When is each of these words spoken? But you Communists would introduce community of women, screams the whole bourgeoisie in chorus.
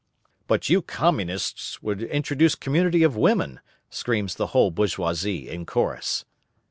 But 0.47 0.67
you 0.67 0.81
Communists 0.81 1.83
would 1.83 2.01
introduce 2.01 2.55
community 2.55 3.03
of 3.03 3.15
women, 3.15 3.59
screams 3.91 4.33
the 4.33 4.47
whole 4.47 4.71
bourgeoisie 4.71 5.47
in 5.47 5.67
chorus. 5.67 6.25